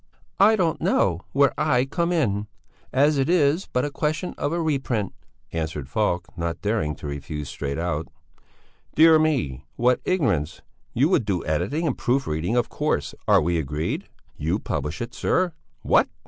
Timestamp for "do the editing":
11.25-11.85